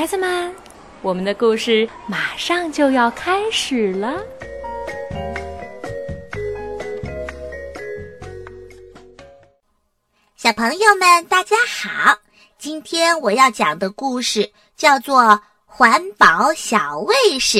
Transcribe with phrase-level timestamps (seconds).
[0.00, 0.54] 孩子们，
[1.02, 4.18] 我们的故事马上就要开始了。
[10.36, 12.18] 小朋友们，大家好！
[12.58, 15.20] 今天我要讲的故事叫做
[15.66, 17.58] 《环保小卫士》。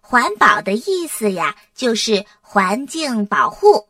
[0.00, 3.86] 环保的意思呀，就是环境保护。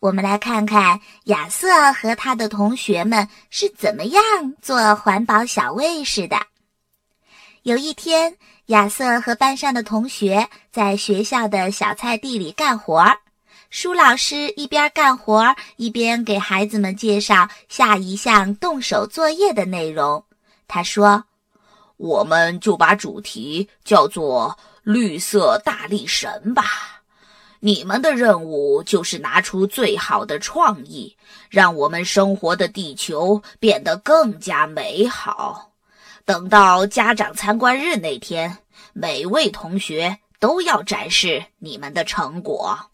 [0.00, 4.22] 我们来看看亚瑟和他的同学们是怎么样
[4.62, 6.38] 做环保小卫士的。
[7.68, 8.34] 有一天，
[8.68, 13.18] 亚瑟和班上的同学在学校的小菜地里干活儿。
[13.68, 20.24] 舒老师一边干活一边给孩子们介绍下一项动手作业的内容。
[20.66, 21.24] 他说
[21.98, 27.02] ：“我们就把主题叫做‘绿色大力神’吧。
[27.60, 31.14] 你们的任务就是拿出最好的创意，
[31.50, 35.66] 让我们生活的地球变得更加美好。
[36.28, 38.58] 等到家长参观日那天，
[38.92, 42.90] 每位同学都要展示你们的成果。”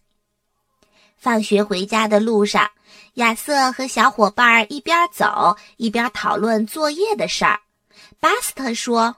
[1.18, 2.70] 放学回家的路上，
[3.14, 7.58] 亚瑟和小伙伴一边走一边讨论作业的事儿。
[8.20, 9.16] 巴斯特说：“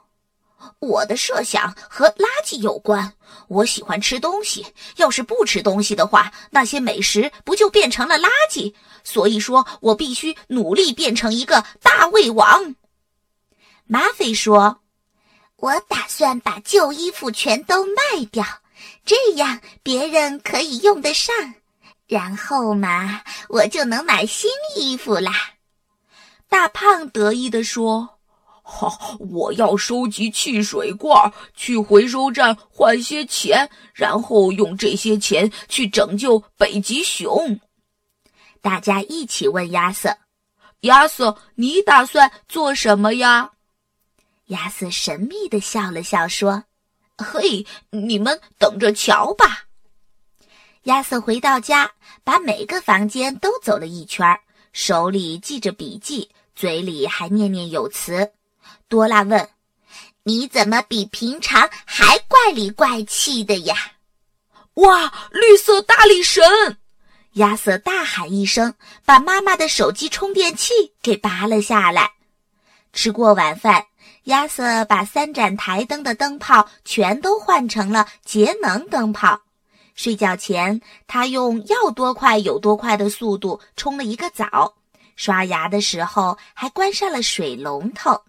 [0.81, 3.13] 我的设想和垃圾有关。
[3.49, 4.65] 我喜欢吃东西，
[4.97, 8.73] 要是不吃东西的话，那些美食不就变成了垃圾？
[9.05, 12.75] 所以说我必须努力变成一个大胃王。”
[13.89, 14.81] 马菲说
[15.57, 18.45] ：“我打算把旧衣服全都卖掉，
[19.05, 21.35] 这样别人可以用得上。”
[22.09, 25.33] 然后嘛，我就能买新衣服啦。
[26.49, 28.19] 大胖得意地说
[28.63, 37.61] ：“好，我要收集汽水罐，去回收站换些钱，然后用这些钱去拯救北极熊。”
[38.61, 40.17] 大家一起问亚瑟
[40.83, 43.53] ：“亚瑟，你打算做什么呀？”
[44.47, 46.65] 亚瑟神秘地笑了笑说
[47.19, 49.65] ：“嘿，你们等着瞧吧。”
[50.85, 51.91] 亚瑟回到家，
[52.23, 54.39] 把每个房间都走了一圈，
[54.73, 58.33] 手里记着笔记，嘴里还念念有词。
[58.89, 59.49] 多拉问
[60.23, 63.75] ：“你怎么比平常还怪里怪气的呀？”
[64.75, 66.45] 哇，绿色大力神！
[67.33, 68.75] 亚瑟大喊一声，
[69.05, 72.13] 把妈妈的手机充电器给拔了下来。
[72.93, 73.87] 吃过晚饭，
[74.25, 79.43] 亚瑟把三盏台灯的灯泡全都换成了节能灯泡。
[79.95, 84.75] 睡觉前，他用要多快有多快的速度冲了一个澡，
[85.17, 88.23] 刷牙的时候还关上了水龙头。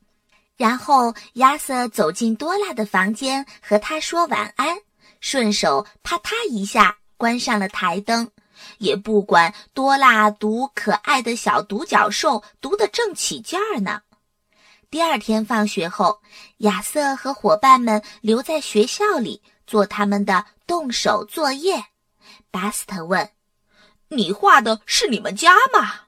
[0.56, 4.78] 然后亚瑟走进多拉的房间，和他说晚安，
[5.20, 8.32] 顺手啪嗒一下关上了台灯，
[8.78, 14.02] 也不管多拉读可爱的小独角兽读得正起劲儿呢。
[14.90, 16.22] 第二天放学后，
[16.58, 20.46] 亚瑟和伙伴们留在学校里做他们的。
[20.68, 21.86] 动手作业，
[22.52, 23.32] 巴斯特问
[24.10, 26.02] ：“你画的是你们家吗？”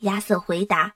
[0.00, 0.94] 亚瑟回答：“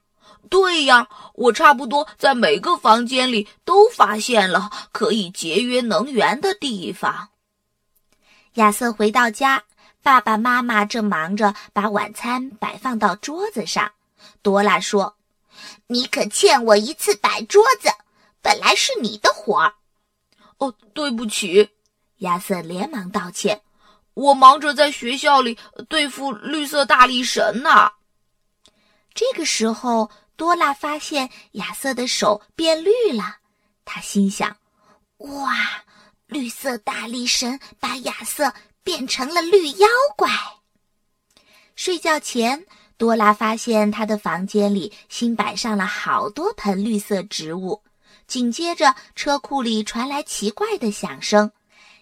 [0.49, 7.29] 对呀，我差不多在每个房间里都发现了可以节约能源的地方。”
[8.57, 9.65] 亚瑟回到家，
[10.01, 13.91] 爸爸妈妈正忙着把晚餐摆放到桌子上。
[14.41, 15.16] 多拉说
[15.87, 17.89] ：“你可欠我一次摆桌子，
[18.41, 19.73] 本来是你的活儿。”
[20.57, 21.69] 哦，对不起。
[22.17, 23.61] 亚瑟连忙道歉
[24.15, 25.57] ：“我忙着在学校里
[25.87, 27.91] 对付绿色大力神呢。”
[29.13, 33.37] 这个时候，多拉发现亚瑟的手变绿了。
[33.85, 34.57] 他心想
[35.17, 35.53] ：“哇，
[36.25, 38.53] 绿色大力神把亚瑟
[38.83, 40.29] 变成了绿妖怪。”
[41.75, 42.65] 睡觉前，
[42.97, 47.83] 多拉发现他的房间里新摆上了好多盆绿色植物。
[48.25, 51.49] 紧接着，车库里传来奇怪的响声。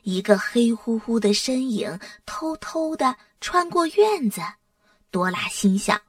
[0.03, 4.41] 一个黑乎乎的身影偷偷地穿过院子，
[5.11, 5.99] 多拉心想：“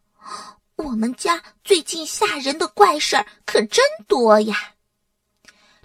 [0.77, 4.75] 我们家最近吓人的怪事儿可真多呀。”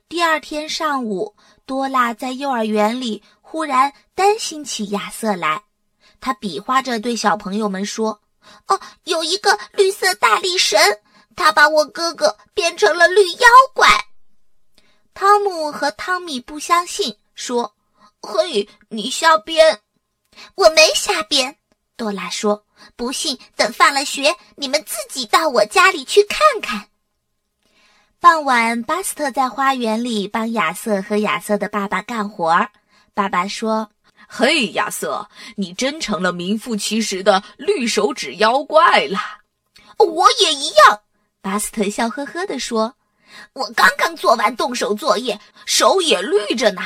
[0.08, 5.64] 第二天上午，多拉在幼儿园里忽然担心起亚瑟来，
[6.20, 8.22] 他比划着对小朋友们说
[8.68, 11.02] ：“哦，有一个绿色大力神，
[11.36, 13.88] 他把我哥哥变成了绿妖怪。”
[15.14, 17.76] 汤姆和汤米不相信，说。
[18.24, 19.80] 嘿，你瞎编！
[20.54, 21.58] 我没瞎编。
[21.98, 22.66] 多拉说
[22.96, 26.90] ：“不信，等放了学，你们自己到我家里去看看。”
[28.22, 32.70] 傍晚，巴斯特在花园里帮亚瑟和亚瑟的爸爸干活儿。
[33.16, 33.90] 爸爸说
[34.34, 39.20] ：“嘿，亚瑟，你真成了名副其实的绿手指妖怪了。”
[40.00, 41.02] 我也一样。
[41.42, 42.96] 巴斯特笑呵呵地说
[43.52, 46.82] ：“我刚刚做完动手作业，手也绿着呢。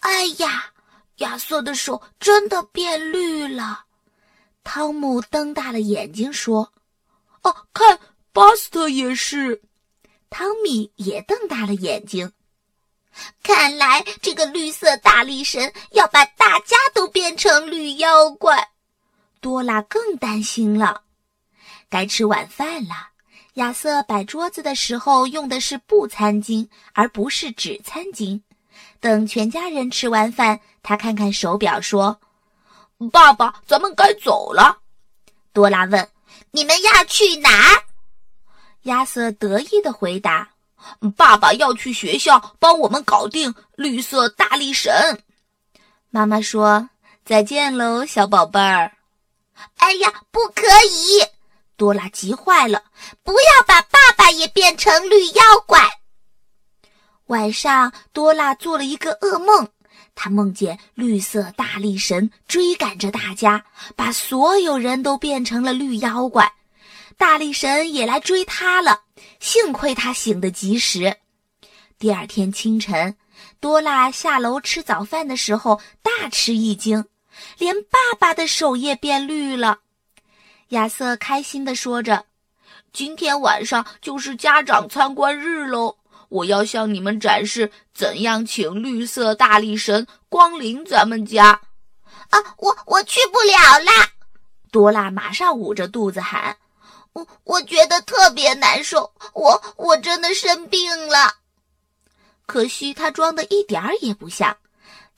[0.00, 0.72] 哎呀，
[1.16, 3.86] 亚瑟的手真的变绿了。
[4.62, 6.74] 汤姆瞪大了眼睛说
[7.42, 7.98] ：“哦，看，
[8.34, 9.62] 巴斯特也是。”
[10.28, 12.30] 汤米也瞪大了眼睛。
[13.42, 18.68] 看来这个绿色大力神要把大家都变成绿妖怪。
[19.40, 21.02] 多拉更担心了。
[21.88, 23.08] 该吃晚饭了。
[23.54, 28.40] 亚瑟摆桌子的时候用的是布餐巾，而不是纸餐巾。
[28.98, 32.18] 等全家人吃完饭，他看看手表说
[33.12, 34.78] ：“爸爸，咱们该走了。”
[35.52, 36.08] 多拉问
[36.52, 37.50] ：“你们要去哪？”
[38.84, 40.48] 亚瑟得意的回答
[41.16, 45.22] ：“爸爸要去学校帮我们搞定绿色大力神。”
[46.10, 46.90] 妈妈说
[47.24, 48.92] ：“再见喽，小宝贝儿。”
[49.78, 51.24] 哎呀，不可以！
[51.76, 52.82] 多拉急坏了，
[53.22, 55.80] 不要把爸爸也变成绿妖怪。
[57.26, 59.68] 晚上，多拉做了一个噩梦，
[60.14, 63.64] 他梦见绿色大力神追赶着大家，
[63.96, 66.52] 把所有人都变成了绿妖怪。
[67.22, 69.02] 大力神也来追他了，
[69.38, 71.18] 幸亏他醒得及时。
[71.96, 73.16] 第二天清晨，
[73.60, 77.04] 多拉下楼吃早饭的时候，大吃一惊，
[77.58, 79.78] 连爸爸的手也变绿了。
[80.70, 82.24] 亚瑟开心地说着
[82.92, 85.98] ：“今天晚上就是家长参观日喽！
[86.28, 91.60] 我要向你们展示怎样请绿色大力神光临咱们家。”
[92.30, 94.10] 啊，我我去不了啦！
[94.72, 96.56] 多拉马上捂着肚子喊
[97.12, 101.34] ：“我我觉得特别难受，我我真的生病了。”
[102.46, 104.56] 可惜他装的一点儿也不像。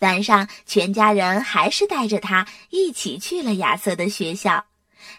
[0.01, 4.65] 晚上，全家人还是带着他一起去了亚瑟的学校。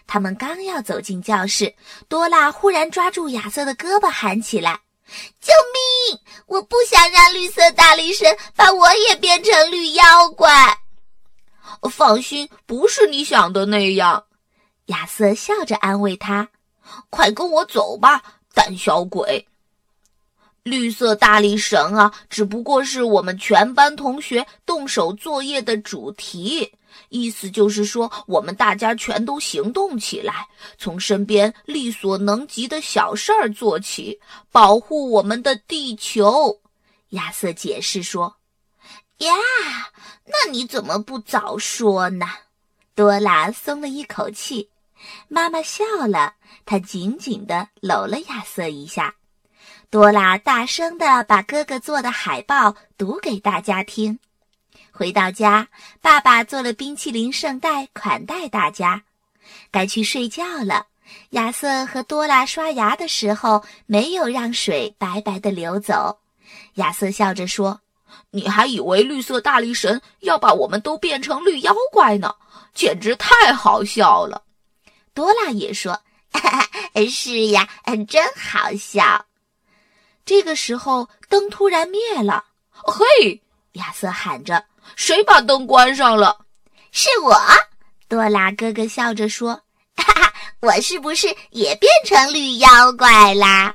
[0.06, 1.74] 他们刚要走进教室，
[2.08, 4.80] 多拉忽然抓住亚瑟的胳膊，喊起来
[5.40, 6.20] ：“救命！
[6.46, 10.78] 我不想让绿色大力神把我也变成绿妖怪。”
[11.90, 14.24] 放心，不是你想的那样。”
[14.86, 16.48] 亚瑟笑着安慰他
[17.10, 18.22] ，“快跟我走吧，
[18.54, 19.46] 胆小鬼！
[20.62, 26.72] 绿色大力神啊，只不过是我们全班同学动手作业的主题。”
[27.10, 30.48] 意思就是说，我们大家全都行动起来，
[30.78, 34.18] 从身边力所能及的小事儿做起，
[34.50, 36.60] 保护我们的地球。
[37.10, 38.36] 亚瑟解释说
[39.18, 39.34] ：“呀，
[40.24, 42.26] 那你怎么不早说呢？”
[42.96, 44.70] 多拉松了一口气。
[45.28, 46.34] 妈妈笑了，
[46.64, 49.14] 她紧紧地搂了亚瑟一下。
[49.90, 54.18] 多拉大声地把哥哥做的海报读给大家听。
[54.90, 55.68] 回到家，
[56.00, 59.02] 爸爸做了冰淇淋圣代款待大家。
[59.70, 60.86] 该去睡觉了。
[61.30, 66.18] 亚瑟和多拉刷牙的时候，没有让水白白的流走。
[66.74, 67.80] 亚瑟笑着说
[68.32, 72.34] ：“你还以为绿色大力神要把我们都变成绿妖怪呢？
[72.74, 74.42] 简直太好笑了。”
[75.16, 75.98] 多拉也说
[77.10, 77.66] ：“是呀，
[78.06, 79.24] 真好笑。”
[80.26, 82.44] 这个时候，灯突然灭了。
[82.70, 83.42] 嘿，
[83.72, 84.62] 亚瑟喊着。
[84.94, 86.44] 谁把灯关上了？
[86.92, 87.34] 是我。
[88.08, 89.54] 多拉哥哥笑着说
[89.96, 93.74] ：“哈哈，我是不是也变成绿妖怪啦？”